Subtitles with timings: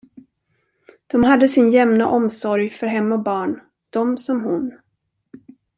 [1.07, 4.71] De hade sin jämna omsorg för hem och barn, de som hon.